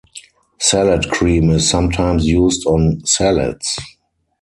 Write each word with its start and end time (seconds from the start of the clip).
Salad 0.57 1.11
cream 1.11 1.51
is 1.51 1.69
sometimes 1.69 2.25
used 2.25 2.65
on 2.65 3.05
salads. 3.05 3.77